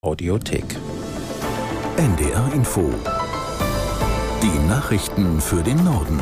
[0.00, 0.64] Audiothek.
[1.96, 2.88] NDR Info.
[4.40, 6.20] Die Nachrichten für den Norden.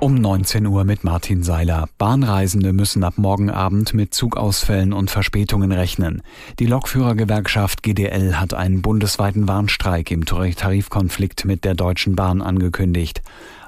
[0.00, 1.88] Um 19 Uhr mit Martin Seiler.
[1.96, 6.22] Bahnreisende müssen ab morgen Abend mit Zugausfällen und Verspätungen rechnen.
[6.58, 13.22] Die Lokführergewerkschaft GDL hat einen bundesweiten Warnstreik im Tarifkonflikt mit der Deutschen Bahn angekündigt.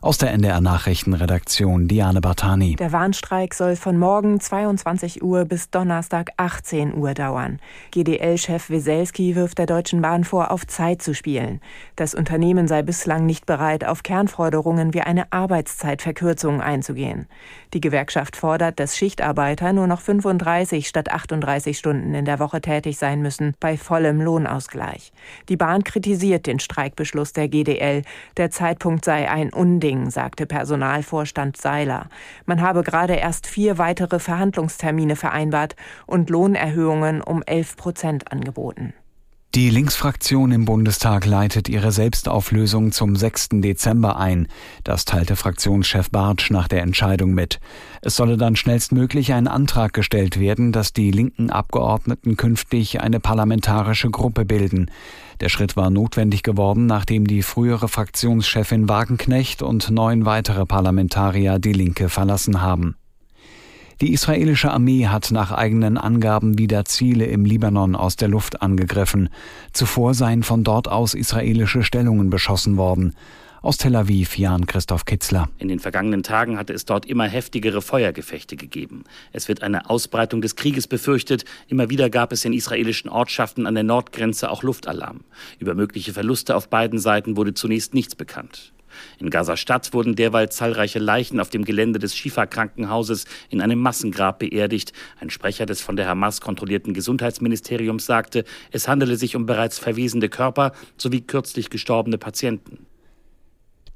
[0.05, 2.77] Aus der NDR Nachrichtenredaktion Diane Bartani.
[2.77, 7.59] Der Warnstreik soll von morgen 22 Uhr bis Donnerstag 18 Uhr dauern.
[7.91, 11.59] GDL-Chef Weselski wirft der Deutschen Bahn vor, auf Zeit zu spielen.
[11.97, 17.27] Das Unternehmen sei bislang nicht bereit, auf Kernforderungen wie eine Arbeitszeitverkürzung einzugehen.
[17.73, 22.99] Die Gewerkschaft fordert, dass Schichtarbeiter nur noch 35 statt 38 Stunden in der Woche tätig
[22.99, 25.15] sein müssen, bei vollem Lohnausgleich.
[25.49, 28.03] Die Bahn kritisiert den Streikbeschluss der GDL.
[28.37, 32.09] Der Zeitpunkt sei ein Unding Meeting, sagte Personalvorstand Seiler.
[32.47, 38.95] Man habe gerade erst vier weitere Verhandlungstermine vereinbart und Lohnerhöhungen um 11 Prozent angeboten.
[39.55, 43.51] Die Linksfraktion im Bundestag leitet ihre Selbstauflösung zum 6.
[43.53, 44.49] Dezember ein.
[44.83, 47.61] Das teilte Fraktionschef Bartsch nach der Entscheidung mit.
[48.03, 54.11] Es solle dann schnellstmöglich ein Antrag gestellt werden, dass die linken Abgeordneten künftig eine parlamentarische
[54.11, 54.91] Gruppe bilden.
[55.39, 61.75] Der Schritt war notwendig geworden, nachdem die frühere Fraktionschefin Wagenknecht und neun weitere Parlamentarier die
[61.75, 62.97] Linke verlassen haben.
[64.01, 69.29] Die israelische Armee hat nach eigenen Angaben wieder Ziele im Libanon aus der Luft angegriffen.
[69.73, 73.15] Zuvor seien von dort aus israelische Stellungen beschossen worden.
[73.63, 75.49] Aus Tel Aviv, Jan Christoph Kitzler.
[75.57, 79.05] In den vergangenen Tagen hatte es dort immer heftigere Feuergefechte gegeben.
[79.33, 81.47] Es wird eine Ausbreitung des Krieges befürchtet.
[81.69, 85.21] Immer wieder gab es in israelischen Ortschaften an der Nordgrenze auch Luftalarm.
[85.61, 88.74] Über mögliche Verluste auf beiden Seiten wurde zunächst nichts bekannt.
[89.19, 94.93] In Gaza-Stadt wurden derweil zahlreiche Leichen auf dem Gelände des Schifa-Krankenhauses in einem Massengrab beerdigt.
[95.21, 100.29] Ein Sprecher des von der Hamas kontrollierten Gesundheitsministeriums sagte, es handele sich um bereits verwesende
[100.29, 102.87] Körper sowie kürzlich gestorbene Patienten.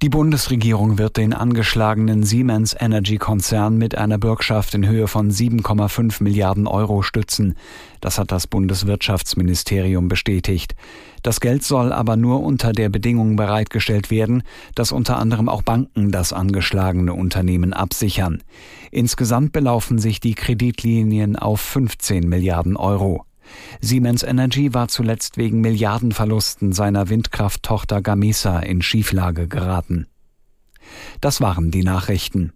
[0.09, 6.22] Die Bundesregierung wird den angeschlagenen Siemens Energy Konzern mit einer Bürgschaft in Höhe von 7,5
[6.22, 7.56] Milliarden Euro stützen.
[8.00, 10.75] Das hat das Bundeswirtschaftsministerium bestätigt.
[11.22, 14.44] Das Geld soll aber nur unter der Bedingung bereitgestellt werden,
[14.75, 18.43] dass unter anderem auch Banken das angeschlagene Unternehmen absichern.
[18.91, 23.28] Insgesamt belaufen sich die Kreditlinien auf 15 Milliarden Euro.
[23.81, 30.06] Siemens Energy war zuletzt wegen Milliardenverlusten seiner Windkrafttochter Gamesa in Schieflage geraten.
[31.20, 32.53] Das waren die Nachrichten.